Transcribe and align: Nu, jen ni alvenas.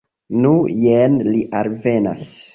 Nu, 0.45 0.53
jen 0.85 1.21
ni 1.29 1.43
alvenas. 1.61 2.29